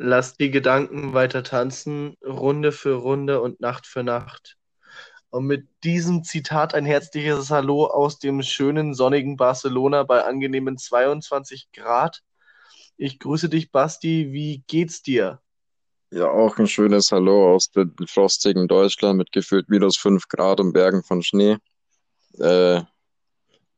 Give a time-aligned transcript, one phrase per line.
[0.00, 4.56] Lass die Gedanken weiter tanzen, Runde für Runde und Nacht für Nacht.
[5.30, 11.72] Und mit diesem Zitat ein herzliches Hallo aus dem schönen sonnigen Barcelona bei angenehmen 22
[11.72, 12.22] Grad.
[12.96, 14.32] Ich grüße dich, Basti.
[14.32, 15.40] Wie geht's dir?
[16.12, 20.72] Ja, auch ein schönes Hallo aus dem frostigen Deutschland mit gefühlt minus 5 Grad und
[20.72, 21.56] Bergen von Schnee.
[22.38, 22.82] Äh,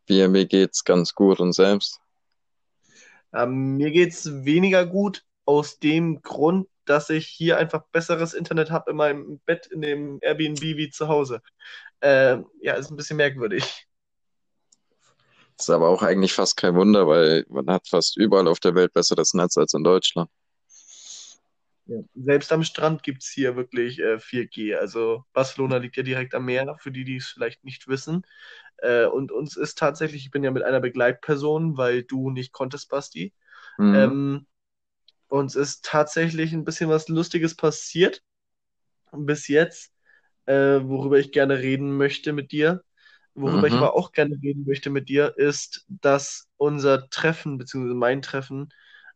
[0.06, 1.98] mir geht's ganz gut und selbst?
[3.32, 8.92] Ähm, mir geht's weniger gut aus dem Grund, dass ich hier einfach besseres Internet habe
[8.92, 11.42] in meinem Bett in dem Airbnb wie zu Hause.
[11.98, 13.88] Äh, ja, ist ein bisschen merkwürdig.
[15.58, 18.92] Ist aber auch eigentlich fast kein Wunder, weil man hat fast überall auf der Welt
[18.92, 20.30] besseres Netz als in Deutschland.
[21.86, 21.98] Ja.
[22.14, 24.76] Selbst am Strand gibt es hier wirklich äh, 4G.
[24.76, 28.24] Also Barcelona liegt ja direkt am Meer, für die, die es vielleicht nicht wissen.
[28.76, 32.88] Äh, und uns ist tatsächlich, ich bin ja mit einer Begleitperson, weil du nicht konntest,
[32.88, 33.34] Basti.
[33.76, 33.94] Mhm.
[33.94, 34.46] Ähm,
[35.30, 38.22] uns ist tatsächlich ein bisschen was Lustiges passiert
[39.12, 39.92] bis jetzt,
[40.46, 42.84] äh, worüber ich gerne reden möchte mit dir.
[43.34, 43.66] Worüber mhm.
[43.66, 48.72] ich aber auch gerne reden möchte mit dir, ist, dass unser Treffen, beziehungsweise mein Treffen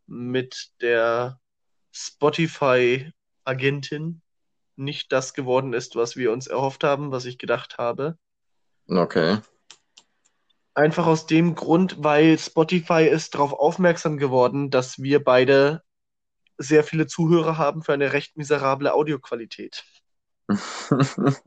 [0.07, 1.41] mit der
[1.93, 4.21] Spotify-Agentin
[4.77, 8.19] nicht das geworden ist, was wir uns erhofft haben, was ich gedacht habe.
[8.89, 9.39] Okay.
[10.75, 15.83] Einfach aus dem Grund, weil Spotify ist darauf aufmerksam geworden, dass wir beide
[16.59, 19.85] sehr viele Zuhörer haben für eine recht miserable Audioqualität.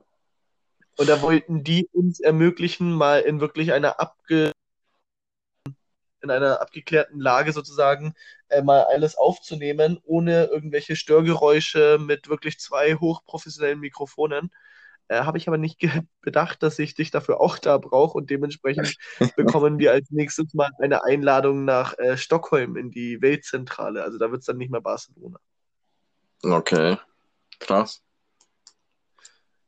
[0.99, 4.51] Und da wollten die uns ermöglichen, mal in wirklich einer abge
[6.21, 8.15] in einer abgeklärten Lage sozusagen
[8.49, 14.51] äh, mal alles aufzunehmen, ohne irgendwelche Störgeräusche mit wirklich zwei hochprofessionellen Mikrofonen.
[15.09, 15.79] Äh, Habe ich aber nicht
[16.21, 18.95] bedacht, dass ich dich dafür auch da brauche und dementsprechend
[19.35, 24.03] bekommen wir als nächstes mal eine Einladung nach äh, Stockholm in die Weltzentrale.
[24.03, 25.39] Also da wird es dann nicht mehr Barcelona.
[26.43, 26.97] Okay,
[27.59, 28.03] krass.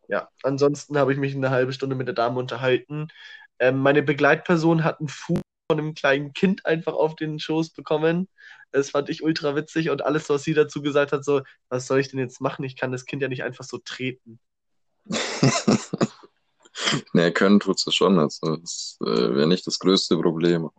[0.07, 3.09] Ja, ansonsten habe ich mich eine halbe Stunde mit der Dame unterhalten.
[3.59, 5.41] Ähm, meine Begleitperson hat einen Fuß
[5.71, 8.27] von einem kleinen Kind einfach auf den Schoß bekommen.
[8.71, 11.99] Das fand ich ultra witzig und alles, was sie dazu gesagt hat, so, was soll
[11.99, 12.65] ich denn jetzt machen?
[12.65, 14.39] Ich kann das Kind ja nicht einfach so treten.
[17.13, 18.19] ne, können tut es schon.
[18.19, 20.69] Also, das äh, wäre nicht das größte Problem.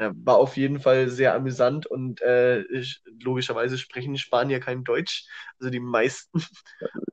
[0.00, 2.64] Ja, war auf jeden Fall sehr amüsant und äh,
[3.20, 5.26] logischerweise sprechen Spanier kein Deutsch,
[5.60, 6.42] also die meisten.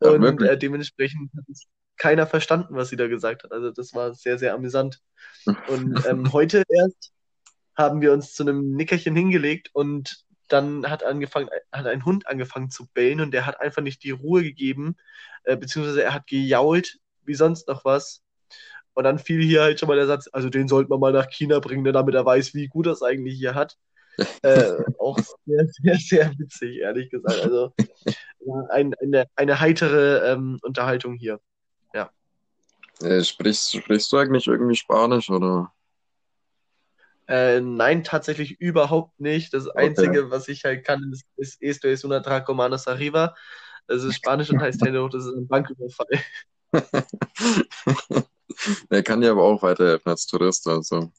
[0.01, 1.67] Ja, und äh, dementsprechend hat es
[1.97, 3.51] keiner verstanden, was sie da gesagt hat.
[3.51, 4.99] Also das war sehr, sehr amüsant.
[5.67, 7.11] Und ähm, heute erst
[7.75, 12.69] haben wir uns zu einem Nickerchen hingelegt und dann hat angefangen, hat ein Hund angefangen
[12.69, 14.97] zu bellen und der hat einfach nicht die Ruhe gegeben,
[15.43, 18.23] äh, beziehungsweise er hat gejault wie sonst noch was.
[18.93, 21.29] Und dann fiel hier halt schon mal der Satz, also den sollte man mal nach
[21.29, 23.77] China bringen, ne, damit er weiß, wie gut es eigentlich hier hat.
[24.43, 27.41] äh, auch sehr, sehr, sehr witzig, ehrlich gesagt.
[27.41, 27.73] Also
[28.69, 31.39] ein, eine, eine heitere ähm, Unterhaltung hier.
[31.93, 32.11] Ja.
[33.01, 35.71] Äh, sprichst, sprichst du eigentlich irgendwie Spanisch oder?
[37.29, 39.53] Äh, nein, tatsächlich überhaupt nicht.
[39.53, 40.31] Das Einzige, okay.
[40.31, 43.35] was ich halt kann, ist, ist Esto es una Tracomanos arriba.
[43.85, 46.07] Das ist Spanisch und heißt Hello, das ist ein Banküberfall.
[48.89, 51.11] Er kann dir aber auch weiterhelfen als Tourist, also.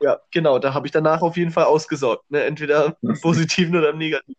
[0.00, 2.28] Ja, genau, da habe ich danach auf jeden Fall ausgesorgt.
[2.30, 2.42] Ne?
[2.44, 4.34] Entweder im Positiven oder im Negativen.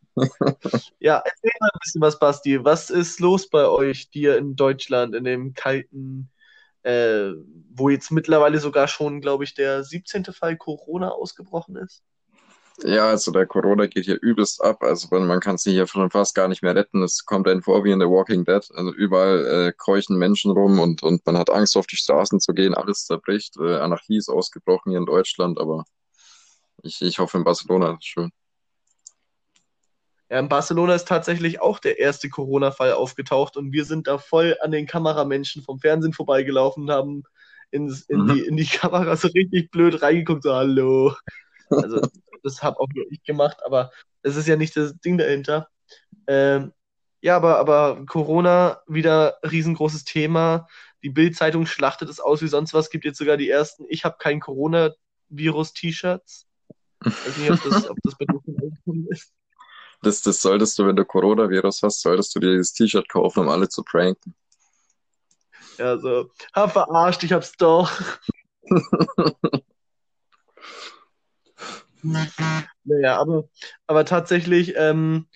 [1.00, 2.66] ja, erzähl mal ein bisschen was, Basti.
[2.66, 6.30] Was ist los bei euch, dir in Deutschland, in dem kalten
[6.84, 7.32] äh,
[7.72, 10.26] wo jetzt mittlerweile sogar schon, glaube ich, der 17.
[10.26, 12.04] Fall Corona ausgebrochen ist.
[12.84, 14.84] Ja, also der Corona geht hier übelst ab.
[14.84, 17.04] Also man kann sich hier schon fast gar nicht mehr retten.
[17.04, 18.66] Es kommt einem vor wie in The Walking Dead.
[18.74, 22.54] Also überall äh, keuchen Menschen rum und, und man hat Angst, auf die Straßen zu
[22.54, 22.74] gehen.
[22.74, 23.58] Alles zerbricht.
[23.58, 25.84] Äh, Anarchie ist ausgebrochen hier in Deutschland, aber
[26.84, 28.32] ich, ich hoffe in Barcelona ist schön.
[30.30, 34.56] Ja, in Barcelona ist tatsächlich auch der erste Corona-Fall aufgetaucht und wir sind da voll
[34.62, 37.24] an den Kameramenschen vom Fernsehen vorbeigelaufen und haben
[37.72, 38.34] in, in, mhm.
[38.34, 41.16] die, in die Kamera so richtig blöd reingeguckt, so hallo.
[41.70, 42.02] Also
[42.44, 43.92] das habe auch nur ich gemacht, aber
[44.22, 45.68] es ist ja nicht das Ding dahinter.
[46.28, 46.74] Ähm,
[47.22, 50.68] ja, aber, aber Corona wieder riesengroßes Thema.
[51.04, 52.90] Die Bild-Zeitung schlachtet es aus wie sonst was.
[52.90, 56.48] Gibt jetzt sogar die ersten Ich habe kein Corona-Virus-T-Shirts.
[57.06, 58.40] Ich weiß nicht, ob das, ob das bei dir
[59.10, 59.34] ist.
[60.01, 63.50] Das, das solltest du, wenn du Coronavirus hast, solltest du dir dieses T-Shirt kaufen, um
[63.50, 64.34] alle zu pranken.
[65.78, 67.92] Ja, so, ha, verarscht, ich hab's doch.
[72.01, 73.46] naja, aber,
[73.88, 75.28] aber tatsächlich ähm,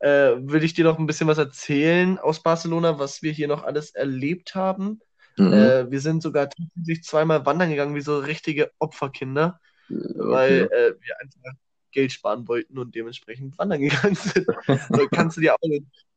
[0.00, 3.62] äh, will ich dir noch ein bisschen was erzählen aus Barcelona, was wir hier noch
[3.62, 5.00] alles erlebt haben.
[5.36, 5.52] Mhm.
[5.52, 10.12] Äh, wir sind sogar tatsächlich zweimal wandern gegangen, wie so richtige Opferkinder, okay.
[10.16, 11.52] weil äh, wir einfach
[11.92, 14.46] Geld sparen wollten und dementsprechend wandern gegangen sind.
[14.66, 15.58] so kannst du dir auch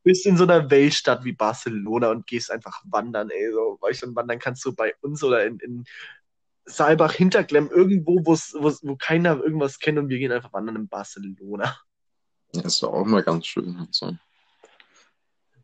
[0.04, 3.52] bist in so einer Weltstadt wie Barcelona und gehst einfach wandern, ey.
[3.52, 5.86] So, weißt du, wandern kannst du bei uns oder in, in
[6.66, 10.88] Saalbach, Hinterklemm, irgendwo, wo's, wo's, wo keiner irgendwas kennt und wir gehen einfach wandern in
[10.88, 11.78] Barcelona.
[12.54, 13.78] Ja, ist doch auch mal ganz schön.
[13.88, 14.18] Also.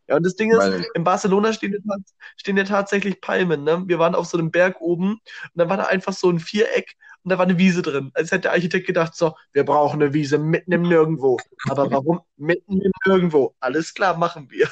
[0.08, 0.84] Ja, und das Ding ist, Weil...
[0.94, 1.96] in Barcelona stehen ja,
[2.36, 3.62] stehen ja tatsächlich Palmen.
[3.62, 3.84] Ne?
[3.86, 6.96] Wir waren auf so einem Berg oben und da war da einfach so ein Viereck
[7.22, 8.10] und da war eine Wiese drin.
[8.14, 11.38] Als hätte der Architekt gedacht, so, wir brauchen eine Wiese mitten im Nirgendwo.
[11.68, 13.54] Aber warum mitten im Nirgendwo?
[13.60, 14.68] Alles klar, machen wir.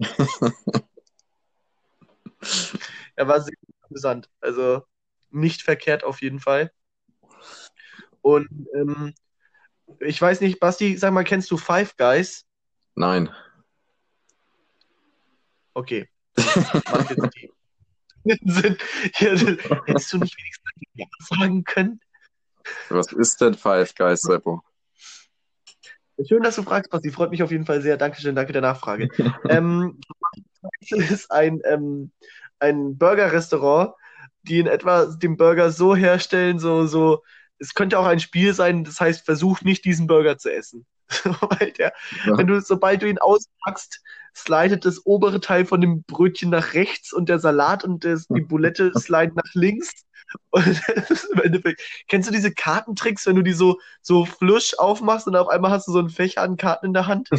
[3.14, 4.28] er war sehr amüsant.
[4.40, 4.82] Also
[5.30, 6.72] nicht verkehrt auf jeden Fall.
[8.20, 9.14] Und ähm,
[10.00, 12.44] ich weiß nicht, Basti, sag mal, kennst du Five Guys?
[12.94, 13.30] Nein.
[15.74, 16.08] Okay.
[18.24, 18.76] Sinn.
[19.18, 19.30] Ja,
[19.86, 22.00] hättest du nicht wenigstens Ja sagen können?
[22.88, 24.62] Was ist denn Five Guys, Seppo?
[26.28, 27.10] Schön, dass du fragst, Basti.
[27.10, 27.96] Freut mich auf jeden Fall sehr.
[27.96, 29.08] Dankeschön, danke der Nachfrage.
[29.48, 30.00] ähm,
[30.90, 32.12] das ist ein, ähm,
[32.58, 33.94] ein Burger-Restaurant,
[34.42, 37.22] die in etwa den Burger so herstellen, so, so,
[37.58, 40.86] es könnte auch ein Spiel sein, das heißt, versuch nicht diesen Burger zu essen.
[41.24, 41.92] Weil der,
[42.26, 42.38] ja.
[42.38, 44.00] wenn du, sobald du ihn auspackst,
[44.34, 48.40] slidet das obere Teil von dem Brötchen nach rechts und der Salat und das, die
[48.40, 49.92] Bulette sliden nach links.
[50.50, 50.80] Und
[51.32, 55.48] im Endeffekt, kennst du diese Kartentricks, wenn du die so, so flush aufmachst und auf
[55.48, 57.28] einmal hast du so einen Fächer an Karten in der Hand?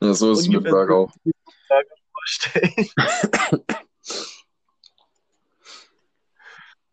[0.00, 1.12] ja, so ist es mit Burger auch.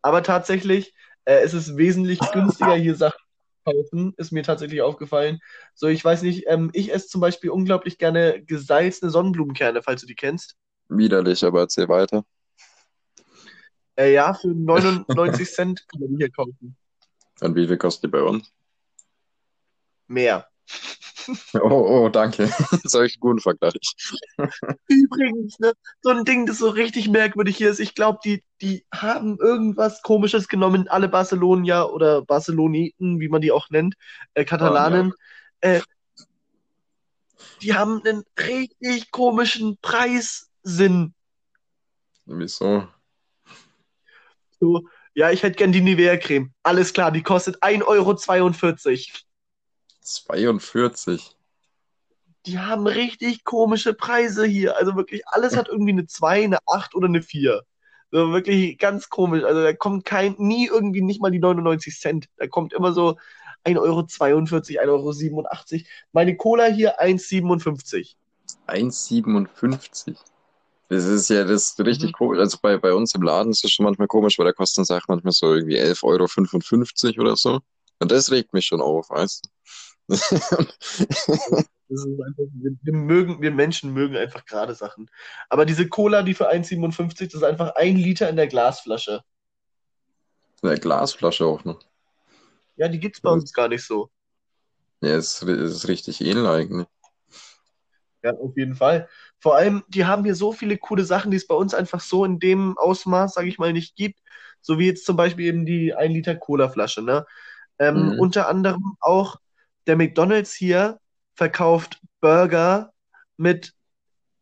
[0.01, 0.93] Aber tatsächlich
[1.23, 3.24] äh, ist es wesentlich günstiger, hier Sachen
[3.65, 5.39] kaufen, ist mir tatsächlich aufgefallen.
[5.73, 10.07] So, ich weiß nicht, ähm, ich esse zum Beispiel unglaublich gerne gesalzene Sonnenblumenkerne, falls du
[10.07, 10.55] die kennst.
[10.87, 12.23] Widerlich, aber erzähl weiter.
[13.97, 16.77] Äh, ja, für 99 Cent kann man die hier kaufen.
[17.41, 18.53] Und wie viel kostet die bei uns?
[20.07, 20.47] Mehr.
[21.53, 22.47] Oh, oh, danke.
[22.83, 23.73] Solch guten Vergleich.
[24.87, 28.85] Übrigens, ne, so ein Ding, das so richtig merkwürdig hier ist, ich glaube, die, die
[28.93, 33.95] haben irgendwas Komisches genommen, alle Barcelonier oder Barceloniten, wie man die auch nennt,
[34.33, 35.13] äh, Katalanen.
[35.63, 35.73] Oh, ja.
[35.75, 35.81] äh,
[37.61, 41.13] die haben einen richtig komischen Preissinn.
[42.25, 42.87] Wieso?
[44.59, 46.53] So, ja, ich hätte gern die Nivea-Creme.
[46.63, 48.15] Alles klar, die kostet 1,42 Euro.
[50.05, 51.35] 42.
[52.45, 54.77] Die haben richtig komische Preise hier.
[54.77, 57.63] Also wirklich, alles hat irgendwie eine 2, eine 8 oder eine 4.
[58.11, 59.43] So wirklich ganz komisch.
[59.43, 62.27] Also da kommt kein, nie irgendwie nicht mal die 99 Cent.
[62.37, 63.17] Da kommt immer so
[63.65, 65.85] 1,42 Euro, 1,87 Euro.
[66.13, 68.15] Meine Cola hier 1,57.
[68.67, 70.15] 1,57.
[70.87, 72.13] Das ist ja das ist richtig mhm.
[72.13, 72.39] komisch.
[72.39, 75.05] Also bei, bei uns im Laden ist das schon manchmal komisch, weil der kostet Sachen
[75.07, 77.59] manchmal so irgendwie 11,55 Euro oder so.
[77.99, 79.49] Und das regt mich schon auf, weißt du?
[80.09, 80.73] Einfach,
[82.81, 85.09] wir, mögen, wir Menschen mögen einfach gerade Sachen.
[85.49, 89.21] Aber diese Cola, die für 1,57, das ist einfach ein Liter in der Glasflasche.
[90.61, 91.79] In der Glasflasche auch noch.
[92.75, 94.09] Ja, die gibt es bei uns gar nicht so.
[95.01, 96.87] Ja, es ist, ist richtig ähnlich eigentlich.
[98.23, 99.07] Ja, auf jeden Fall.
[99.39, 102.25] Vor allem, die haben hier so viele coole Sachen, die es bei uns einfach so
[102.25, 104.19] in dem Ausmaß, sage ich mal, nicht gibt.
[104.61, 107.03] So wie jetzt zum Beispiel eben die 1 Liter Cola-Flasche.
[107.03, 107.25] Ne?
[107.77, 108.19] Ähm, mhm.
[108.19, 109.37] Unter anderem auch
[109.87, 110.99] der McDonald's hier
[111.35, 112.91] verkauft Burger
[113.37, 113.73] mit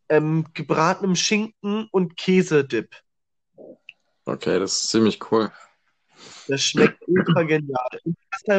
[0.09, 2.95] ähm, gebratenem Schinken und Käsedip.
[4.25, 5.51] Okay, das ist ziemlich cool.
[6.47, 7.99] Das schmeckt ultra genial.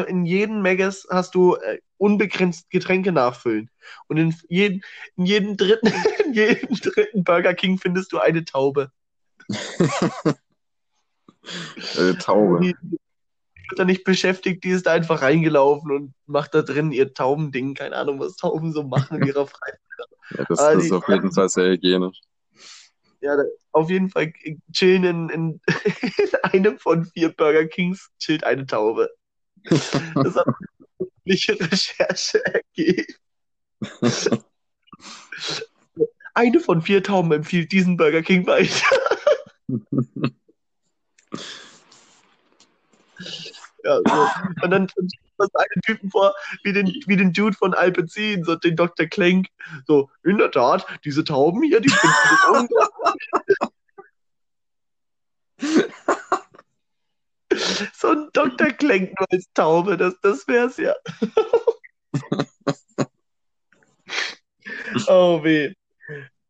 [0.07, 3.69] In jedem Megas hast du äh, unbegrenzt Getränke nachfüllen.
[4.07, 4.81] Und in jedem,
[5.15, 5.87] in jedem dritten,
[6.25, 8.91] in jedem dritten Burger King findest du eine Taube.
[11.97, 12.73] eine Taube.
[13.75, 17.73] Da nicht beschäftigt, die ist da einfach reingelaufen und macht da drin ihr Taubending.
[17.73, 19.79] Keine Ahnung, was Tauben so machen in ihrer Freizeit.
[20.31, 22.19] Ja, das, das ist auf jeden Fall sehr hygienisch.
[23.21, 23.37] Ja,
[23.71, 24.33] auf jeden Fall
[24.71, 25.61] chillen in, in,
[26.17, 29.09] in einem von vier Burger Kings chillt eine Taube.
[29.63, 29.93] Das
[30.35, 30.47] hat
[31.25, 33.13] eine Recherche ergeben.
[36.37, 38.97] Eine von vier Tauben empfiehlt diesen Burger King weiter.
[43.85, 44.27] Ja, so.
[44.63, 44.87] Und dann
[45.37, 49.05] was einen Typen vor, wie den, wie den Dude von Alpecin, so den Dr.
[49.05, 49.47] Klenk.
[49.85, 53.69] So, in der Tat, diese Tauben hier, die finden das
[57.93, 58.71] so ein Dr.
[58.71, 60.95] Klenk nur als Taube, das, das wär's ja.
[65.07, 65.73] oh weh.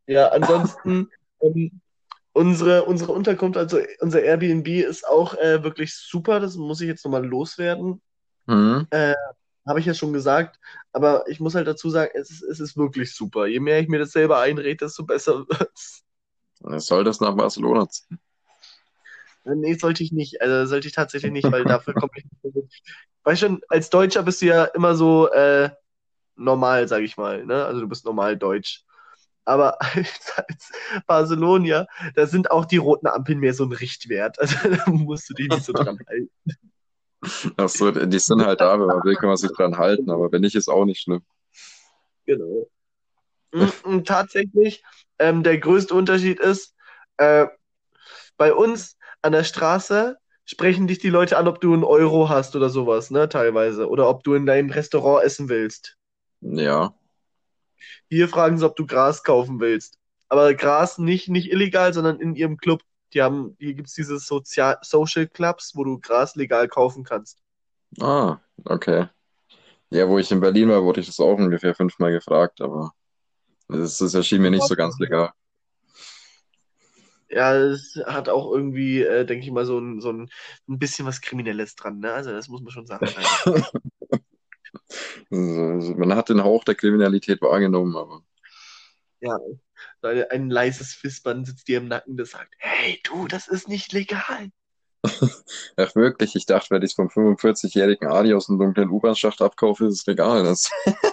[0.07, 1.09] Ja, ansonsten,
[1.41, 1.81] ähm,
[2.35, 7.05] Unsere, unsere Unterkunft, also unser Airbnb ist auch äh, wirklich super, das muss ich jetzt
[7.05, 8.01] nochmal loswerden.
[8.45, 8.87] Mhm.
[8.89, 9.13] Äh,
[9.65, 10.59] Habe ich ja schon gesagt,
[10.91, 13.47] aber ich muss halt dazu sagen, es ist, es ist wirklich super.
[13.47, 16.03] Je mehr ich mir das selber einrede, desto besser wird's.
[16.85, 18.19] Soll das nach Barcelona ziehen?
[19.45, 20.41] Nee, sollte ich nicht.
[20.41, 22.83] Also sollte ich tatsächlich nicht, weil dafür komme ich nicht.
[23.23, 25.69] Weißt schon, als Deutscher bist du ja immer so äh,
[26.35, 27.45] normal, sag ich mal.
[27.45, 27.63] Ne?
[27.63, 28.83] Also du bist normal deutsch.
[29.45, 30.71] Aber als,
[31.07, 34.37] Barcelonier, da sind auch die roten Ampeln mehr so ein Richtwert.
[34.39, 36.29] Also da musst du dich nicht so dran halten.
[37.57, 40.31] Ach so, die sind halt da, wenn man will, kann man sich dran halten, aber
[40.31, 41.23] wenn nicht, ist auch nicht schlimm.
[42.25, 42.69] Genau.
[43.83, 44.83] Und tatsächlich,
[45.17, 46.75] ähm, der größte Unterschied ist,
[47.17, 47.47] äh,
[48.37, 52.55] bei uns an der Straße sprechen dich die Leute an, ob du einen Euro hast
[52.55, 53.89] oder sowas, ne, teilweise.
[53.89, 55.97] Oder ob du in deinem Restaurant essen willst.
[56.41, 56.93] Ja.
[58.09, 59.97] Hier fragen sie, ob du Gras kaufen willst.
[60.27, 62.81] Aber Gras nicht, nicht illegal, sondern in ihrem Club.
[63.13, 67.39] Die haben, hier gibt's diese Sozial Social Clubs, wo du Gras legal kaufen kannst.
[68.01, 69.07] Ah, okay.
[69.89, 72.91] Ja, wo ich in Berlin war, wurde ich das auch ungefähr fünfmal gefragt, aber
[73.67, 75.31] das, das erschien mir nicht so ganz legal.
[77.29, 80.29] Ja, es hat auch irgendwie, äh, denke ich mal, so ein, so ein,
[80.67, 82.13] ein bisschen was Kriminelles dran, ne?
[82.13, 83.07] Also das muss man schon sagen.
[85.31, 88.21] Also, man hat den Hauch der Kriminalität wahrgenommen, aber
[89.21, 89.37] Ja,
[90.29, 94.51] ein, leises Fistband sitzt dir im Nacken, das sagt, hey, du, das ist nicht legal.
[95.77, 99.85] ach wirklich, ich dachte, wenn ich es vom 45-jährigen Adi aus dem dunklen U-Bahn-Schacht abkaufe,
[99.85, 100.43] ist es legal.
[100.43, 100.69] Das,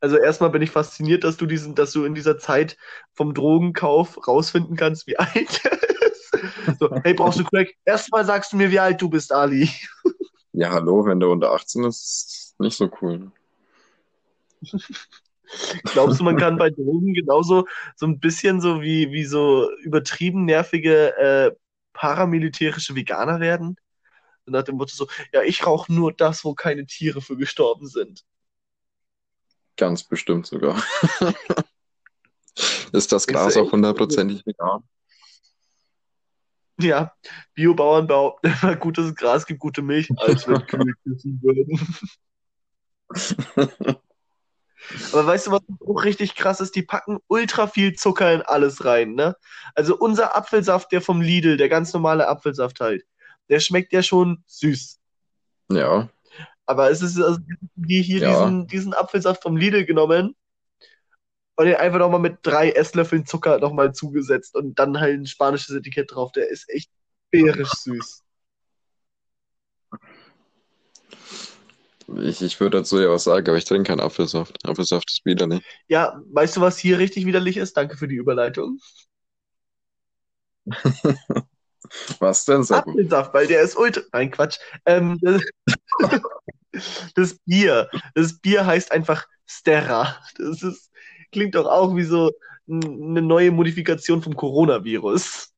[0.00, 2.76] Also erstmal bin ich fasziniert, dass du diesen, dass du in dieser Zeit
[3.14, 6.78] vom Drogenkauf rausfinden kannst, wie alt er ist.
[6.78, 7.74] So, hey, brauchst du Crack?
[7.84, 9.70] Erstmal sagst du mir, wie alt du bist, Ali.
[10.56, 13.30] ja, hallo, wenn der unter 18 ist, ist nicht so cool.
[15.84, 20.44] Glaubst du, man kann bei Drogen genauso so ein bisschen so wie, wie so übertrieben
[20.44, 21.52] nervige äh,
[21.92, 23.76] paramilitärische Veganer werden?
[24.46, 27.86] Und nach dem Motto so, ja, ich rauche nur das, wo keine Tiere für gestorben
[27.86, 28.24] sind.
[29.76, 30.82] Ganz bestimmt sogar.
[32.92, 34.82] Ist das echt auch hundertprozentig vegan?
[36.78, 37.12] Ja,
[37.54, 41.80] Biobauern behaupten immer, gutes Gras gibt gute Milch, als wenn Kühe küssen würden.
[45.12, 46.76] Aber weißt du, was auch richtig krass ist?
[46.76, 49.34] Die packen ultra viel Zucker in alles rein, ne?
[49.74, 53.04] Also unser Apfelsaft, der vom Lidl, der ganz normale Apfelsaft halt,
[53.48, 54.98] der schmeckt ja schon süß.
[55.70, 56.08] Ja,
[56.66, 57.38] Aber es ist also
[57.74, 58.30] die hier ja.
[58.30, 60.36] diesen, diesen Apfelsaft vom Lidl genommen
[61.56, 65.74] und den einfach nochmal mit drei Esslöffeln Zucker nochmal zugesetzt und dann halt ein spanisches
[65.74, 66.32] Etikett drauf.
[66.32, 66.90] Der ist echt
[67.30, 68.22] bärisch süß.
[72.22, 74.64] Ich, ich würde dazu ja was sagen, aber ich trinke keinen Apfelsaft.
[74.64, 75.60] Apfelsaft ist widerlich.
[75.88, 77.76] Ja, weißt du, was hier richtig widerlich ist?
[77.76, 78.78] Danke für die Überleitung.
[82.18, 82.90] Was denn, Seppo?
[82.90, 84.02] Apfelsaft, weil der ist ultra.
[84.12, 84.58] Nein, Quatsch.
[84.86, 85.42] Ähm, das,
[87.14, 87.88] das Bier.
[88.14, 90.16] Das Bier heißt einfach Sterra.
[90.36, 90.90] Das ist,
[91.30, 92.32] klingt doch auch wie so
[92.68, 95.52] eine neue Modifikation vom Coronavirus.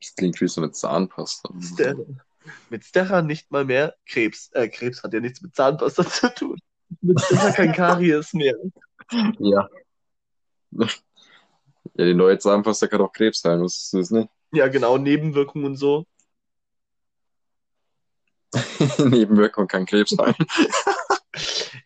[0.00, 1.52] Das klingt wie so eine Zahnpasta.
[2.70, 4.50] Mit Sterra nicht mal mehr Krebs.
[4.52, 6.58] Äh, Krebs hat ja nichts mit Zahnpasta zu tun.
[7.00, 8.54] Mit Sterra kein Karies mehr.
[9.38, 9.68] Ja.
[11.94, 14.28] Ja, die neue Zahnpasta kann auch Krebs heilen, wusstest du das nicht?
[14.52, 16.06] Ja, genau, Nebenwirkungen und so.
[18.98, 20.34] Nebenwirkung kann Krebs heilen.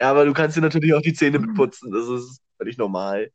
[0.01, 1.91] Ja, aber du kannst dir natürlich auch die Zähne beputzen.
[1.93, 3.31] Das ist völlig normal.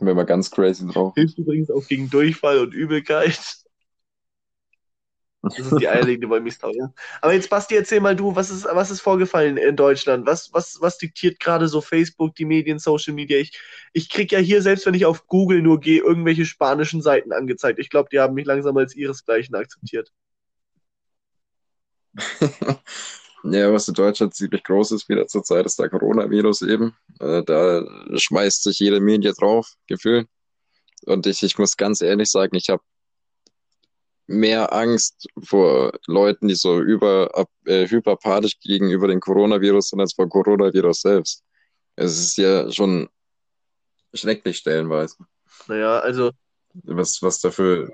[0.00, 1.14] Wenn man ganz crazy drauf.
[1.14, 3.64] Hilft übrigens auch gegen Durchfall und Übelkeit.
[5.42, 6.92] Das ist die eierlegende Wollmilchsau, ja.
[7.20, 10.26] Aber jetzt, Basti, erzähl mal du, was ist, was ist vorgefallen in Deutschland?
[10.26, 13.38] Was, was, was diktiert gerade so Facebook, die Medien, Social Media?
[13.38, 13.58] Ich,
[13.92, 17.78] ich krieg ja hier, selbst wenn ich auf Google nur gehe, irgendwelche spanischen Seiten angezeigt.
[17.78, 20.12] Ich glaube, die haben mich langsam als ihresgleichen akzeptiert.
[23.46, 26.96] Ja, was in Deutschland ziemlich groß ist wieder zur Zeit, ist der Coronavirus eben.
[27.20, 27.84] Äh, da
[28.16, 30.28] schmeißt sich jede Medie drauf, gefühlt.
[31.04, 32.82] Und ich, ich muss ganz ehrlich sagen, ich habe
[34.26, 37.30] mehr Angst vor Leuten, die so über,
[37.66, 41.44] äh, hyperpathisch gegenüber dem Coronavirus sind, als vor Coronavirus selbst.
[41.96, 43.10] Es ist ja schon
[44.14, 45.16] schrecklich stellenweise,
[45.66, 46.30] Naja, also,
[46.72, 47.90] was, was da für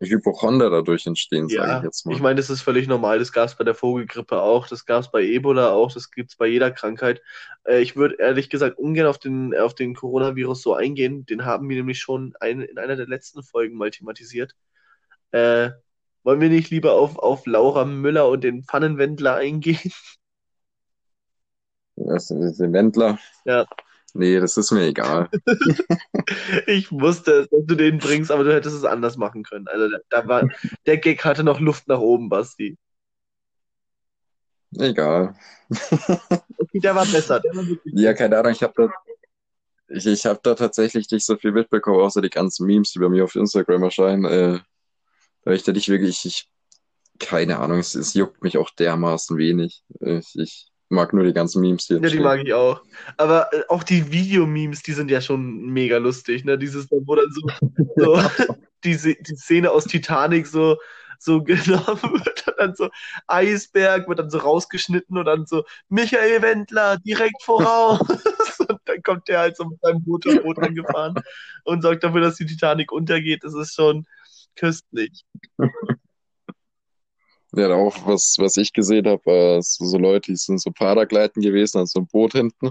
[0.00, 2.22] Hypochonder dadurch entstehen, sage ja, ich jetzt ich mal.
[2.22, 3.18] meine, das ist völlig normal.
[3.18, 6.30] Das gab es bei der Vogelgrippe auch, das gab es bei Ebola auch, das gibt
[6.30, 7.22] es bei jeder Krankheit.
[7.64, 11.24] Äh, ich würde ehrlich gesagt ungern auf den, auf den Coronavirus so eingehen.
[11.24, 14.54] Den haben wir nämlich schon ein, in einer der letzten Folgen mal thematisiert.
[15.30, 15.70] Äh,
[16.24, 19.92] wollen wir nicht lieber auf, auf Laura Müller und den Pfannenwendler eingehen?
[21.96, 23.18] Das sind diese Wendler.
[23.46, 23.64] Ja,
[24.14, 25.28] Nee, das ist mir egal.
[26.66, 29.68] ich wusste, dass du den bringst, aber du hättest es anders machen können.
[29.68, 30.48] Also da war,
[30.86, 32.78] der Gag hatte noch Luft nach oben, Basti.
[34.78, 35.34] Egal.
[35.70, 37.40] okay, der war besser.
[37.40, 38.90] Der war ja, keine Ahnung, ich habe da,
[39.88, 43.08] ich, ich hab da tatsächlich nicht so viel mitbekommen, außer die ganzen Memes, die bei
[43.08, 44.24] mir auf Instagram erscheinen.
[44.24, 44.60] Äh,
[45.42, 46.48] da ich da nicht wirklich, ich,
[47.18, 49.82] keine Ahnung, es, es juckt mich auch dermaßen wenig.
[50.00, 52.00] Ich, ich mag nur die ganzen Memes hier.
[52.00, 52.82] Ja, die mag ich auch.
[53.16, 56.58] Aber äh, auch die Videomemes, die sind ja schon mega lustig, ne?
[56.58, 57.42] Dieses, wo dann so,
[57.96, 58.20] so
[58.84, 60.76] die, die Szene aus Titanic so,
[61.18, 62.88] so genommen wird und dann so
[63.26, 68.00] Eisberg wird dann so rausgeschnitten und dann so Michael Wendler direkt voraus.
[68.68, 71.14] und dann kommt der halt so mit seinem Motorboot angefahren
[71.64, 73.42] und sorgt dafür, dass die Titanic untergeht.
[73.44, 74.06] Das ist schon
[74.54, 75.24] köstlich.
[77.56, 81.40] Ja, auch was, was ich gesehen habe, war so, so Leute, die sind so Paragleiten
[81.40, 82.70] gewesen, an so einem Boot hinten.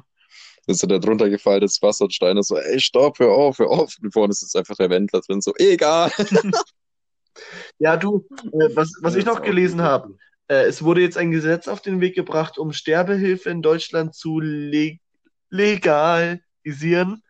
[0.67, 3.95] Ist da drunter gefallen, das Wasser und Steine so, ey, stopp, hör auf, hör auf.
[4.01, 6.11] Und vorne ist jetzt einfach der Wendler drin, so, egal.
[7.79, 10.15] ja, du, äh, was, was ich noch gelesen habe,
[10.47, 14.39] äh, es wurde jetzt ein Gesetz auf den Weg gebracht, um Sterbehilfe in Deutschland zu
[14.39, 15.01] leg
[15.49, 17.23] legalisieren.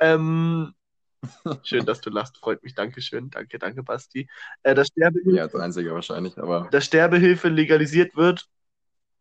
[0.00, 0.72] Ähm,
[1.64, 2.74] Schön, dass du lachst, freut mich.
[2.74, 3.30] Dankeschön.
[3.30, 4.28] Danke, danke, Basti.
[4.62, 6.68] Äh, dass Sterbehilfe, ja, als einziger wahrscheinlich, aber.
[6.70, 8.48] Dass Sterbehilfe legalisiert wird.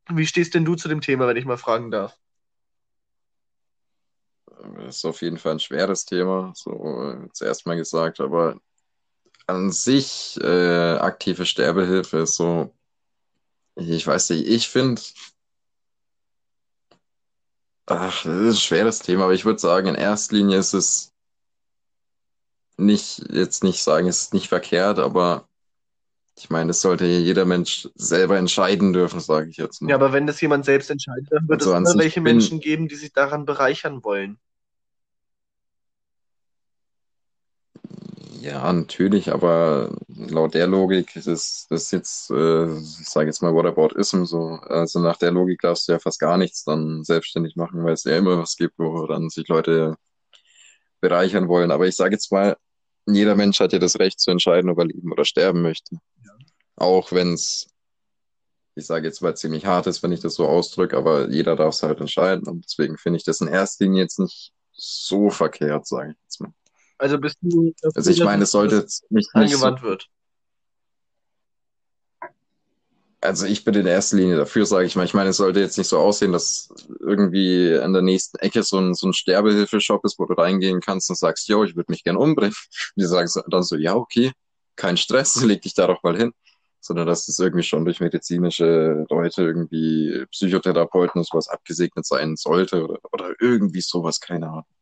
[0.10, 2.18] Wie stehst denn du zu dem Thema, wenn ich mal fragen darf?
[4.76, 8.60] Das ist auf jeden Fall ein schweres Thema, so zuerst mal gesagt, aber
[9.46, 12.74] an sich äh, aktive Sterbehilfe ist so,
[13.76, 15.02] ich weiß nicht, ich finde,
[17.86, 21.14] ach, das ist ein schweres Thema, aber ich würde sagen, in erster Linie ist es
[22.78, 25.48] nicht, jetzt nicht sagen, es ist nicht verkehrt, aber
[26.38, 29.90] ich meine, es sollte jeder Mensch selber entscheiden dürfen, sage ich jetzt mal.
[29.90, 32.36] Ja, aber wenn das jemand selbst entscheidet, dann wird also es immer welche bin...
[32.36, 34.38] Menschen geben, die sich daran bereichern wollen.
[38.40, 43.54] Ja, natürlich, aber laut der Logik ist es das jetzt, äh, ich sage jetzt mal
[43.54, 44.60] Whataboutism so.
[44.62, 48.04] Also nach der Logik darfst du ja fast gar nichts dann selbstständig machen, weil es
[48.04, 49.98] ja immer was gibt, wo dann sich Leute
[51.02, 51.72] bereichern wollen.
[51.72, 52.56] Aber ich sage jetzt mal,
[53.08, 55.96] jeder Mensch hat ja das Recht zu entscheiden, ob er leben oder sterben möchte.
[56.26, 56.32] Ja.
[56.76, 57.68] Auch wenn es,
[58.76, 61.74] ich sage jetzt mal, ziemlich hart ist, wenn ich das so ausdrücke, aber jeder darf
[61.74, 62.48] es halt entscheiden.
[62.48, 66.42] Und deswegen finde ich das in erster Linie jetzt nicht so verkehrt, sage ich jetzt
[66.42, 66.54] mal.
[66.98, 67.74] Also bist du.
[67.96, 70.08] Also ich meine, es sollte jetzt nicht, nicht angewandt so, wird
[73.22, 75.06] also ich bin in erster Linie dafür, sage ich mal.
[75.06, 78.78] Ich meine, es sollte jetzt nicht so aussehen, dass irgendwie an der nächsten Ecke so
[78.78, 82.04] ein, so ein Sterbehilfeshop ist, wo du reingehen kannst und sagst, yo, ich würde mich
[82.04, 82.56] gern umbringen.
[82.96, 84.32] Die sagen dann so, ja, okay,
[84.76, 86.32] kein Stress, leg dich da doch mal hin.
[86.80, 92.84] Sondern dass das irgendwie schon durch medizinische Leute, irgendwie Psychotherapeuten und sowas abgesegnet sein sollte
[92.84, 94.77] oder, oder irgendwie sowas, keine Ahnung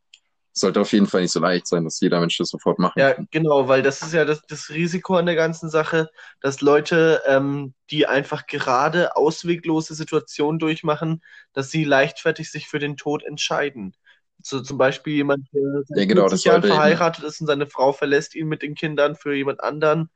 [0.58, 3.14] sollte auf jeden Fall nicht so leicht sein, dass jeder Mensch das sofort machen ja,
[3.14, 3.24] kann.
[3.24, 7.22] Ja, genau, weil das ist ja das, das Risiko an der ganzen Sache, dass Leute,
[7.28, 11.22] ähm, die einfach gerade ausweglose Situationen durchmachen,
[11.54, 13.96] dass sie leichtfertig sich für den Tod entscheiden.
[14.42, 17.30] So zum Beispiel jemand, der seit ja, genau, 40 Jahren verheiratet eben.
[17.30, 20.10] ist und seine Frau verlässt ihn mit den Kindern für jemand anderen.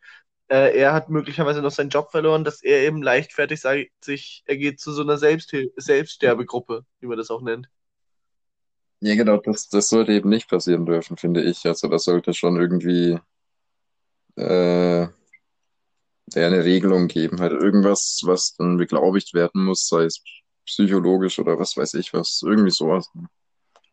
[0.48, 4.58] Äh, er hat möglicherweise noch seinen Job verloren, dass er eben leichtfertig sagt, sich, er
[4.58, 7.68] geht zu so einer Selbsthil Selbststerbegruppe, wie man das auch nennt.
[9.02, 11.66] Ja, genau, das, das sollte eben nicht passieren dürfen, finde ich.
[11.66, 13.18] Also das sollte schon irgendwie
[14.36, 15.08] äh,
[16.36, 20.22] eine Regelung geben, halt irgendwas, was dann beglaubigt werden muss, sei es
[20.66, 23.10] psychologisch oder was weiß ich was, irgendwie sowas.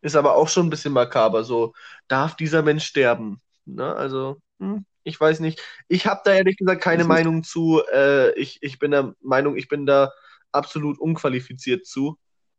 [0.01, 1.73] Ist aber auch schon ein bisschen makaber, so,
[2.07, 3.41] darf dieser Mensch sterben?
[3.65, 3.95] Ne?
[3.95, 5.61] Also, hm, ich weiß nicht.
[5.87, 7.81] Ich habe da ehrlich gesagt keine Meinung zu.
[7.91, 10.11] Äh, ich, ich bin der Meinung, ich bin da
[10.51, 12.17] absolut unqualifiziert zu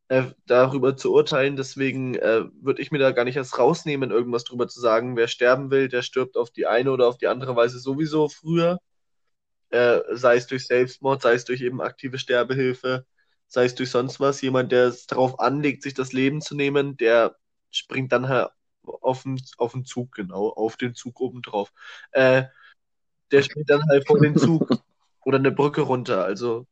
[0.09, 1.57] äh, darüber zu urteilen.
[1.57, 5.17] Deswegen äh, würde ich mir da gar nicht erst rausnehmen, irgendwas drüber zu sagen.
[5.17, 8.79] Wer sterben will, der stirbt auf die eine oder auf die andere Weise sowieso früher.
[9.71, 13.07] Äh, sei es durch Selbstmord, sei es durch eben aktive Sterbehilfe,
[13.49, 14.41] sei es durch sonst was.
[14.41, 17.37] Jemand, der es darauf anlegt, sich das Leben zu nehmen, der
[17.71, 18.51] springt dann halt
[18.85, 21.73] auf den, auf den Zug, genau, auf den Zug obendrauf.
[22.13, 22.45] Äh,
[23.31, 24.71] der springt dann halt vor den Zug
[25.25, 26.25] oder eine Brücke runter.
[26.25, 26.67] Also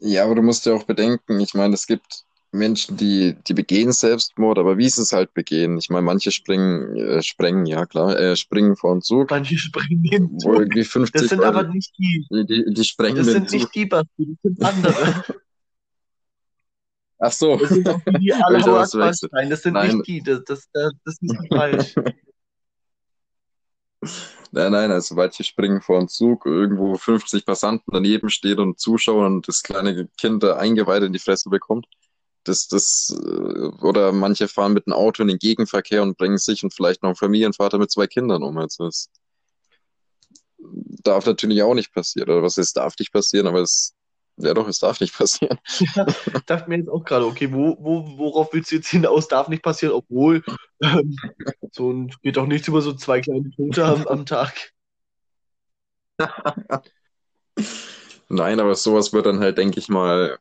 [0.00, 3.92] ja, aber du musst ja auch bedenken, ich meine, es gibt Menschen, die, die begehen
[3.92, 5.78] Selbstmord, aber wie sie es halt begehen.
[5.78, 9.30] Ich meine, manche springen, äh, sprengen, ja klar, äh, springen vor den Zug.
[9.30, 10.60] Manche springen den Zug.
[10.60, 12.26] Irgendwie 50 das sind Leute, aber nicht die.
[12.30, 13.60] Die, die, die sprengen Das sind Zug.
[13.60, 15.24] nicht die, Basti, das sind andere.
[17.18, 17.56] Ach so.
[17.56, 19.96] Das sind auch die, die alle Nein, das sind Nein.
[19.96, 21.94] nicht die, das, das, das, ist falsch.
[24.52, 29.26] Nein, nein, also manche springen vor den Zug, irgendwo 50 Passanten daneben stehen und zuschauen
[29.26, 31.86] und das kleine Kind da Eingeweide in die Fresse bekommt.
[32.44, 36.62] Das, das, äh, oder manche fahren mit einem Auto in den Gegenverkehr und bringen sich
[36.62, 38.56] und vielleicht noch einen Familienvater mit zwei Kindern um.
[38.56, 39.10] Also das
[40.58, 42.30] darf natürlich auch nicht passieren.
[42.30, 43.95] Oder was ist, darf nicht passieren, aber es,
[44.36, 45.58] ja doch, es darf nicht passieren.
[45.94, 46.06] Ja,
[46.46, 49.28] dachte mir jetzt auch gerade, okay, wo, wo, worauf willst du jetzt hinaus?
[49.28, 50.42] Darf nicht passieren, obwohl
[50.82, 51.16] ähm,
[51.72, 54.72] so ein, geht doch nichts über so zwei kleine Tote am, am Tag.
[58.28, 60.38] Nein, aber sowas wird dann halt, denke ich mal,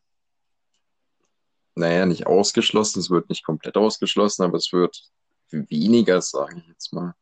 [1.76, 5.04] naja, nicht ausgeschlossen, es wird nicht komplett ausgeschlossen, aber es wird
[5.52, 7.14] weniger, sage ich jetzt mal.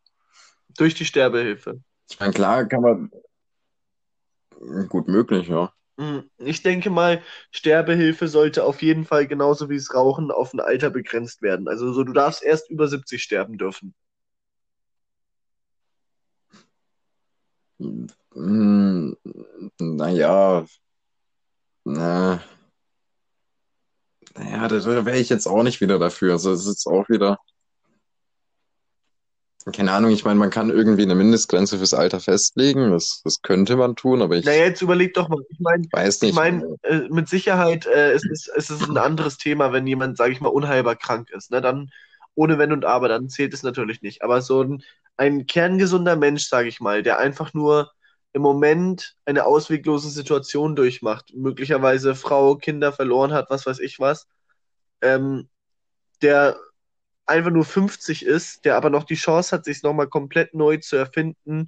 [0.77, 1.81] Durch die Sterbehilfe.
[2.09, 3.11] Ich meine, klar kann man,
[4.89, 5.73] gut möglich, ja.
[5.97, 10.59] Hm, ich denke mal, Sterbehilfe sollte auf jeden Fall genauso wie das Rauchen auf ein
[10.59, 11.67] Alter begrenzt werden.
[11.67, 13.93] Also so, du darfst erst über 70 sterben dürfen.
[18.33, 19.15] Hm,
[19.79, 20.65] naja,
[21.85, 22.39] na,
[24.35, 26.33] naja, da wäre ich jetzt auch nicht wieder dafür.
[26.33, 27.37] Also es ist auch wieder,
[29.71, 32.91] keine Ahnung, ich meine, man kann irgendwie eine Mindestgrenze fürs Alter festlegen.
[32.91, 35.39] Das, das könnte man tun, aber ich Naja, jetzt überleg doch mal.
[35.49, 35.87] Ich meine,
[36.21, 40.17] ich meine, äh, mit Sicherheit äh, ist es, ist es ein anderes Thema, wenn jemand,
[40.17, 41.51] sage ich mal, unheilbar krank ist.
[41.51, 41.61] Ne?
[41.61, 41.89] Dann
[42.35, 44.23] ohne Wenn und Aber, dann zählt es natürlich nicht.
[44.23, 44.83] Aber so ein,
[45.17, 47.91] ein kerngesunder Mensch, sage ich mal, der einfach nur
[48.33, 54.27] im Moment eine ausweglose Situation durchmacht, möglicherweise Frau, Kinder verloren hat, was weiß ich was,
[55.01, 55.47] ähm,
[56.21, 56.57] der
[57.25, 60.95] einfach nur 50 ist, der aber noch die Chance hat, sich nochmal komplett neu zu
[60.95, 61.67] erfinden,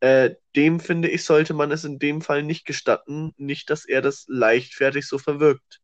[0.00, 4.02] äh, dem finde ich, sollte man es in dem Fall nicht gestatten, nicht, dass er
[4.02, 5.80] das leichtfertig so verwirkt.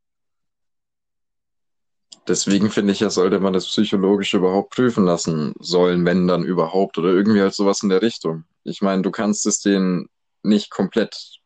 [2.26, 6.96] Deswegen finde ich ja, sollte man das psychologisch überhaupt prüfen lassen sollen, wenn dann überhaupt,
[6.96, 8.44] oder irgendwie halt sowas in der Richtung.
[8.62, 10.09] Ich meine, du kannst es denen
[10.42, 11.40] nicht komplett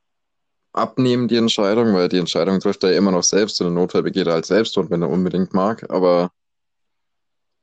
[0.72, 4.28] abnehmen, die Entscheidung, weil die Entscheidung trifft er immer noch selbst und im Notfall begeht
[4.28, 6.30] er halt selbst und wenn er unbedingt mag, aber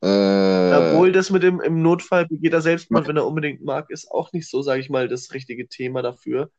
[0.06, 4.32] Obwohl das mit dem im Notfall begeht er Selbstmord, wenn er unbedingt mag, ist auch
[4.34, 6.52] nicht so, sage ich mal, das richtige Thema dafür,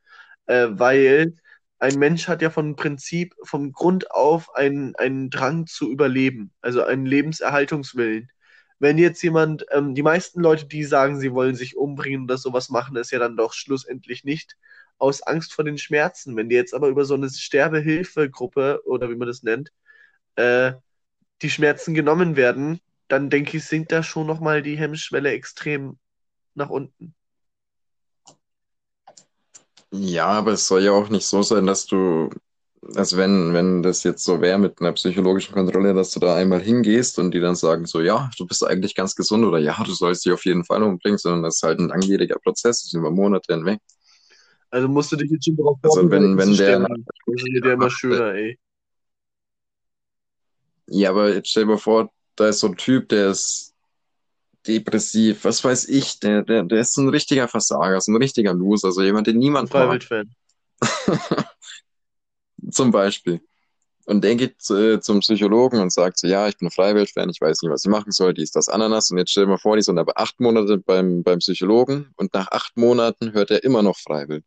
[0.46, 1.34] äh, weil
[1.78, 6.82] ein Mensch hat ja von Prinzip, vom Grund auf einen, einen Drang zu überleben, also
[6.82, 8.30] einen Lebenserhaltungswillen.
[8.78, 12.68] Wenn jetzt jemand, ähm, die meisten Leute, die sagen, sie wollen sich umbringen oder sowas
[12.70, 14.56] machen, ist ja dann doch schlussendlich nicht
[14.98, 16.36] aus Angst vor den Schmerzen.
[16.36, 19.70] Wenn die jetzt aber über so eine Sterbehilfegruppe oder wie man das nennt,
[20.36, 20.72] äh,
[21.42, 25.98] die Schmerzen genommen werden, dann denke ich, sinkt da schon nochmal die Hemmschwelle extrem
[26.54, 27.14] nach unten.
[29.92, 32.28] Ja, aber es soll ja auch nicht so sein, dass du,
[32.96, 36.60] also wenn, wenn das jetzt so wäre mit einer psychologischen Kontrolle, dass du da einmal
[36.60, 39.92] hingehst und die dann sagen so, ja, du bist eigentlich ganz gesund oder ja, du
[39.92, 42.94] sollst dich auf jeden Fall umbringen, sondern das ist halt ein langwieriger Prozess, das ist
[42.94, 43.78] über Monate hinweg.
[44.70, 48.34] Also musst du dich jetzt schon darauf Also wenn, wenn der, wird ja immer schöner,
[48.34, 48.58] ey.
[50.88, 53.74] ja, aber jetzt stell dir mal vor, da ist so ein Typ, der ist
[54.66, 58.88] depressiv, was weiß ich, der, der, der ist ein richtiger Versager, so ein richtiger Loser,
[58.88, 59.84] also jemand, den niemand mag.
[59.84, 60.30] Freiwild-Fan.
[62.70, 63.40] Zum Beispiel.
[64.06, 67.62] Und der geht äh, zum Psychologen und sagt so, ja, ich bin Freiwild-Fan, ich weiß
[67.62, 69.10] nicht, was ich machen soll, dies, das, Ananas.
[69.10, 72.32] Und jetzt stell dir mal vor, die sind aber acht Monate beim, beim Psychologen und
[72.32, 74.44] nach acht Monaten hört er immer noch Freiwild.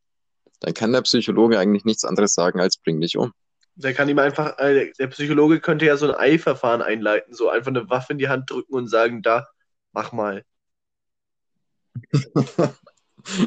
[0.62, 3.34] Dann kann der Psychologe eigentlich nichts anderes sagen als bring dich um.
[3.82, 7.70] Der kann ihm einfach, äh, der Psychologe könnte ja so ein Eilverfahren einleiten, so einfach
[7.70, 9.48] eine Waffe in die Hand drücken und sagen, da,
[9.94, 10.44] mach mal.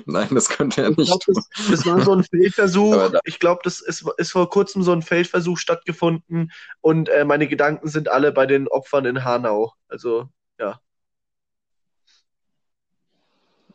[0.07, 1.35] Nein, das könnte er Ich nicht glaube, tun.
[1.35, 3.11] das, das war so ein Feldversuch.
[3.11, 7.47] Da, Ich glaube, das ist, ist vor kurzem so ein Feldversuch stattgefunden und äh, meine
[7.47, 9.75] Gedanken sind alle bei den Opfern in Hanau.
[9.89, 10.81] Also, ja.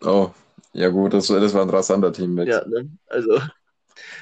[0.01, 0.31] oh,
[0.73, 2.63] ja gut, das, das war ein rasanter Teamwechsel.
[2.63, 2.89] Ja, ne?
[3.07, 3.41] Also,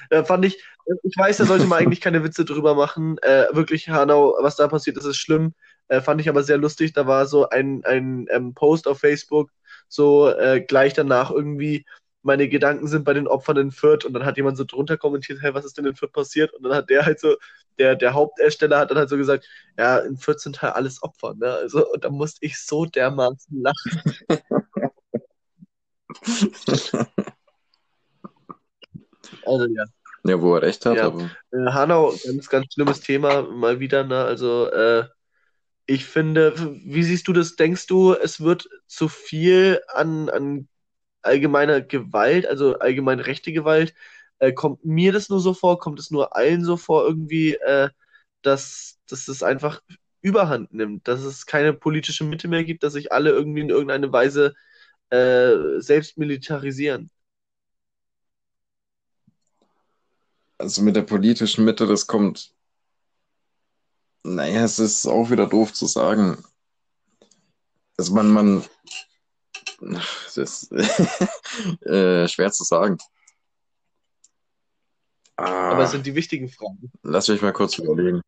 [0.10, 0.62] äh, fand ich,
[1.04, 3.17] ich weiß, da sollte man eigentlich keine Witze drüber machen.
[3.19, 5.54] Äh, wirklich, Hanau, was da passiert ist, ist schlimm.
[5.88, 6.93] Äh, fand ich aber sehr lustig.
[6.93, 9.52] Da war so ein, ein ähm, Post auf Facebook,
[9.88, 11.86] so äh, gleich danach irgendwie,
[12.24, 15.41] meine Gedanken sind bei den Opfern in Fürth und dann hat jemand so drunter kommentiert,
[15.41, 16.54] hey, was ist denn in Fürth passiert?
[16.54, 17.36] Und dann hat der halt so,
[17.78, 21.36] der, der Hauptersteller hat dann halt so gesagt, ja, in Fürth sind halt alles Opfer,
[21.36, 21.52] ne?
[21.54, 24.02] Also, und da musste ich so dermaßen lachen.
[29.45, 29.86] Also ja.
[30.25, 31.05] Ja, wo er recht hat, Ja.
[31.05, 34.23] aber Äh, Hanau, ganz, ganz schlimmes Thema, mal wieder, ne?
[34.23, 35.05] Also, äh,
[35.88, 36.53] ich finde,
[36.85, 37.55] wie siehst du das?
[37.57, 40.67] Denkst du, es wird zu viel an, an
[41.23, 43.93] allgemeiner Gewalt, also allgemein rechte Gewalt?
[44.39, 45.79] Äh, kommt mir das nur so vor?
[45.79, 47.89] Kommt es nur allen so vor, irgendwie, äh,
[48.43, 49.81] dass, dass es einfach
[50.21, 54.11] Überhand nimmt, dass es keine politische Mitte mehr gibt, dass sich alle irgendwie in irgendeine
[54.13, 54.55] Weise
[55.11, 57.11] äh, selbst militarisieren?
[60.65, 62.51] Also mit der politischen Mitte, das kommt
[64.23, 66.43] Naja, es ist auch wieder doof zu sagen.
[67.97, 68.63] Also man, man,
[69.80, 70.71] das ist
[71.86, 72.97] äh, schwer zu sagen.
[75.38, 76.91] Ah, aber es sind die wichtigen Fragen.
[77.04, 78.21] Lass mich mal kurz überlegen.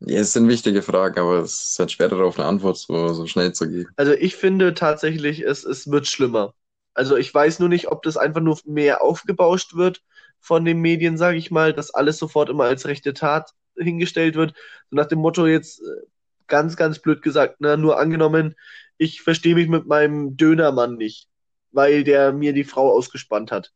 [0.00, 3.26] Ja, es sind wichtige Fragen, aber es ist halt schwer darauf eine Antwort so, so
[3.26, 3.90] schnell zu geben.
[3.96, 6.52] Also ich finde tatsächlich, es, es wird schlimmer.
[6.92, 10.02] Also ich weiß nur nicht, ob das einfach nur mehr aufgebauscht wird
[10.40, 14.54] von den Medien, sage ich mal, dass alles sofort immer als rechte Tat hingestellt wird.
[14.90, 16.06] So nach dem Motto jetzt äh,
[16.46, 18.54] ganz, ganz blöd gesagt, ne, nur angenommen,
[18.96, 21.28] ich verstehe mich mit meinem Dönermann nicht,
[21.70, 23.72] weil der mir die Frau ausgespannt hat.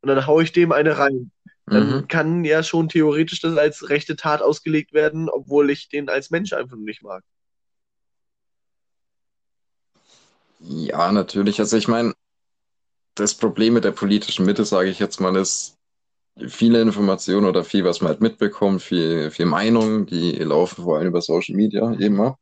[0.00, 1.30] Und dann haue ich dem eine rein.
[1.66, 2.08] Dann mhm.
[2.08, 6.52] kann ja schon theoretisch das als rechte Tat ausgelegt werden, obwohl ich den als Mensch
[6.52, 7.22] einfach nicht mag.
[10.60, 11.60] Ja, natürlich.
[11.60, 12.14] Also ich meine,
[13.14, 15.77] das Problem mit der politischen Mitte, sage ich jetzt mal, ist
[16.46, 21.08] viele Informationen oder viel, was man halt mitbekommt, viel, viel Meinung, die laufen vor allem
[21.08, 22.38] über Social Media eben ab,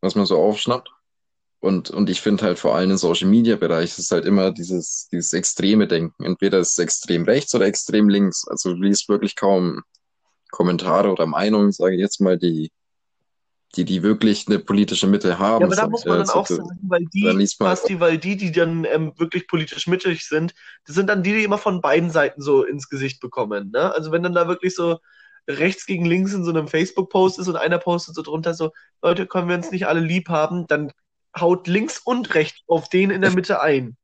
[0.00, 0.90] was man so aufschnappt.
[1.60, 5.08] Und, und ich finde halt vor allem im Social Media Bereich ist halt immer dieses,
[5.12, 6.24] dieses extreme Denken.
[6.24, 8.46] Entweder ist es extrem rechts oder extrem links.
[8.48, 9.82] Also du liest wirklich kaum
[10.50, 12.70] Kommentare oder Meinungen, sage ich jetzt mal, die,
[13.74, 15.62] die, die wirklich eine politische Mitte haben.
[15.62, 18.84] Ja, aber da muss man dann auch sagen, weil die, Basti, weil die, die dann
[18.84, 20.54] ähm, wirklich politisch mittig sind,
[20.86, 23.70] das sind dann die, die immer von beiden Seiten so ins Gesicht bekommen.
[23.70, 23.94] Ne?
[23.94, 24.98] Also wenn dann da wirklich so
[25.48, 29.26] rechts gegen links in so einem Facebook-Post ist und einer postet so drunter so, Leute,
[29.26, 30.92] können wir uns nicht alle lieb haben, dann
[31.38, 33.96] haut links und rechts auf den in der Mitte ein.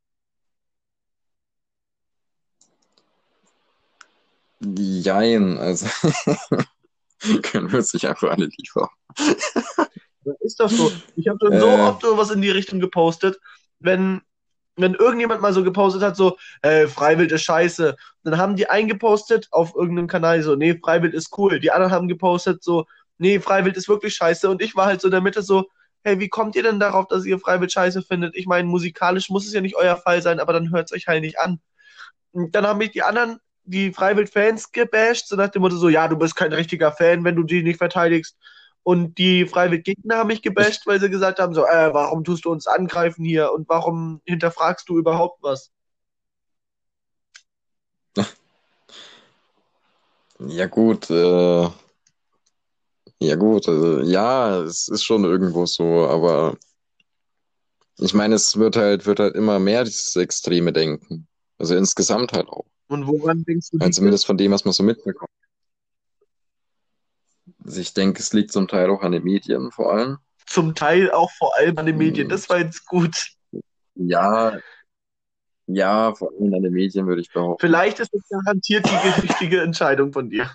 [4.60, 5.86] Jein, also
[7.42, 8.88] können wir uns nicht einfach alle haben.
[10.40, 10.92] ist doch so.
[11.16, 13.38] Ich habe schon äh, so oft sowas in die Richtung gepostet,
[13.80, 14.20] wenn,
[14.76, 19.48] wenn irgendjemand mal so gepostet hat, so, äh, Freiwild ist scheiße, dann haben die eingepostet
[19.50, 21.60] auf irgendeinem Kanal so, nee, Freiwild ist cool.
[21.60, 22.86] Die anderen haben gepostet so,
[23.18, 24.48] nee, Freiwild ist wirklich scheiße.
[24.48, 25.68] Und ich war halt so in der Mitte so,
[26.04, 28.36] hey, wie kommt ihr denn darauf, dass ihr Freiwild scheiße findet?
[28.36, 31.08] Ich meine, musikalisch muss es ja nicht euer Fall sein, aber dann hört es euch
[31.08, 31.60] halt nicht an.
[32.32, 36.08] Und dann haben mich die anderen, die Freiwild-Fans gebasht, so nach dem Motto so, ja,
[36.08, 38.36] du bist kein richtiger Fan, wenn du die nicht verteidigst.
[38.82, 42.50] Und die Freiwild-Gegner haben mich gebasht, weil sie gesagt haben so, äh, warum tust du
[42.50, 45.70] uns angreifen hier und warum hinterfragst du überhaupt was?
[50.40, 51.68] Ja gut, äh,
[53.20, 56.56] ja, gut, also, ja, es ist schon irgendwo so, aber
[57.98, 61.26] ich meine, es wird halt, wird halt immer mehr dieses extreme Denken.
[61.58, 62.66] Also insgesamt halt auch.
[62.88, 63.78] Und woran denkst du?
[63.78, 65.30] Also zumindest von dem, was man so mitbekommt.
[67.64, 70.18] Also ich denke, es liegt zum Teil auch an den Medien vor allem.
[70.46, 73.14] Zum Teil auch vor allem an den Medien, das war jetzt gut.
[73.94, 74.58] Ja,
[75.70, 77.60] ja, vor allem an den Medien würde ich behaupten.
[77.60, 80.50] Vielleicht ist es garantiert die richtige Entscheidung von dir.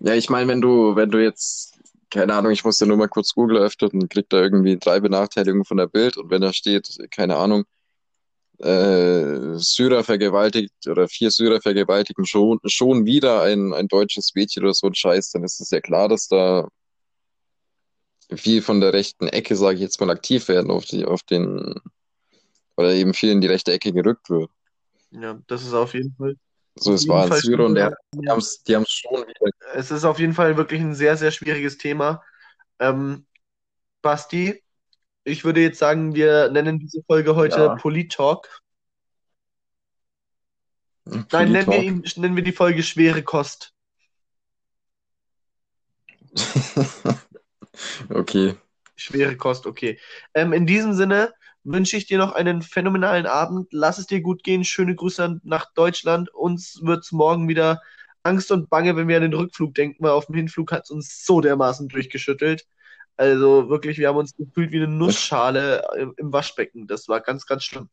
[0.00, 1.78] Ja, ich meine, wenn du, wenn du jetzt,
[2.08, 4.98] keine Ahnung, ich muss ja nur mal kurz Google öffnen und krieg da irgendwie drei
[4.98, 7.64] Benachteiligungen von der Bild und wenn da steht, keine Ahnung,
[8.62, 14.74] äh, Syrer vergewaltigt oder vier Syrer vergewaltigen schon, schon wieder ein, ein deutsches Mädchen oder
[14.74, 16.68] so ein Scheiß, dann ist es ja klar, dass da
[18.34, 21.74] viel von der rechten Ecke, sage ich jetzt mal, aktiv werden auf die, auf den,
[22.76, 24.50] oder eben viel in die rechte Ecke gerückt wird.
[25.10, 26.36] Ja, das ist auf jeden Fall.
[26.76, 29.50] So, es war ein Syrer und der, die haben es die schon wieder.
[29.74, 32.22] Es ist auf jeden Fall wirklich ein sehr, sehr schwieriges Thema.
[32.78, 33.26] Ähm,
[34.02, 34.62] Basti,
[35.30, 37.74] ich würde jetzt sagen, wir nennen diese Folge heute ja.
[37.76, 38.62] Polit-Talk.
[41.04, 43.72] Polit Nein, nennen wir, ihn, nennen wir die Folge Schwere Kost.
[48.10, 48.54] okay.
[48.96, 49.98] Schwere Kost, okay.
[50.34, 51.32] Ähm, in diesem Sinne,
[51.64, 53.68] wünsche ich dir noch einen phänomenalen Abend.
[53.72, 54.64] Lass es dir gut gehen.
[54.64, 56.32] Schöne Grüße nach Deutschland.
[56.34, 57.80] Uns wird es morgen wieder
[58.22, 60.90] Angst und Bange, wenn wir an den Rückflug denken, weil auf dem Hinflug hat es
[60.90, 62.66] uns so dermaßen durchgeschüttelt.
[63.20, 66.86] Also wirklich, wir haben uns gefühlt wie eine Nussschale im Waschbecken.
[66.86, 67.90] Das war ganz, ganz schlimm.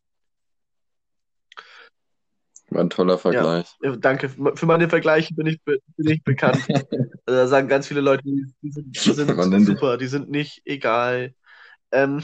[2.70, 3.68] War ein toller Vergleich.
[3.82, 4.30] Ja, danke.
[4.30, 6.66] Für meine Vergleiche bin ich, bin ich bekannt.
[6.70, 11.34] also, da sagen ganz viele Leute, die, sind, die sind super, die sind nicht egal.
[11.92, 12.24] Ähm,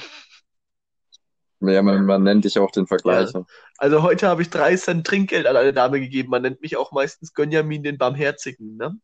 [1.59, 3.39] ja, man, man nennt dich auch den Vergleicher.
[3.39, 3.45] Ja.
[3.79, 6.29] Also heute habe ich drei Cent Trinkgeld an eine Dame gegeben.
[6.29, 8.97] Man nennt mich auch meistens Gönjamin den Barmherzigen, ne?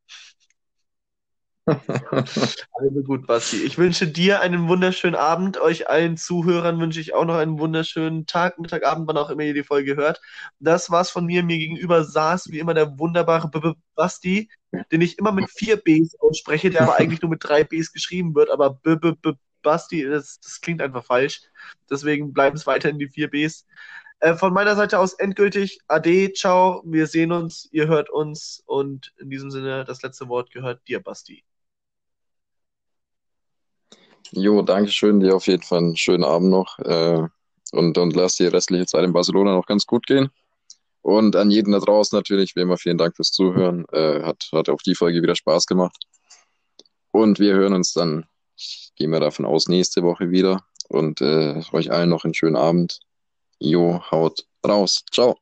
[2.11, 3.57] also gut, Basti.
[3.57, 5.59] Ich wünsche dir einen wunderschönen Abend.
[5.59, 9.43] Euch allen Zuhörern wünsche ich auch noch einen wunderschönen Tag, Mittag, Abend, wann auch immer
[9.43, 10.21] ihr die Folge hört.
[10.59, 11.43] Das war's von mir.
[11.43, 14.49] Mir gegenüber saß wie immer der wunderbare B -B Basti,
[14.91, 18.35] den ich immer mit vier Bs ausspreche, der aber eigentlich nur mit drei Bs geschrieben
[18.35, 21.41] wird, aber B -B -B Basti, das, das klingt einfach falsch.
[21.89, 23.65] Deswegen bleiben es weiterhin die vier Bs.
[24.21, 29.13] Äh, von meiner Seite aus endgültig Ade, ciao, wir sehen uns, ihr hört uns und
[29.17, 31.43] in diesem Sinne das letzte Wort gehört dir, Basti.
[34.31, 37.23] Jo, danke schön, dir auf jeden Fall einen schönen Abend noch äh,
[37.71, 40.29] und, und lass die restliche Zeit in Barcelona noch ganz gut gehen.
[41.01, 43.85] Und an jeden da draußen natürlich, wie immer, vielen Dank fürs Zuhören.
[43.91, 46.05] Äh, hat, hat auch die Folge wieder Spaß gemacht.
[47.11, 48.25] Und wir hören uns dann,
[48.95, 50.63] gehen wir davon aus, nächste Woche wieder.
[50.89, 52.99] Und äh, euch allen noch einen schönen Abend.
[53.59, 55.03] Jo, haut raus.
[55.11, 55.37] Ciao.